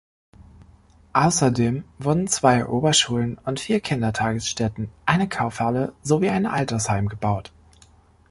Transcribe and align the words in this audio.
Außerdem 1.13 1.83
wurden 1.99 2.27
zwei 2.27 2.65
Oberschulen 2.65 3.37
und 3.37 3.59
vier 3.59 3.81
Kindertagesstätten, 3.81 4.89
eine 5.05 5.29
Kaufhalle 5.29 5.93
sowie 6.01 6.29
ein 6.29 6.47
Altersheim 6.47 7.07
gebaut. 7.07 7.51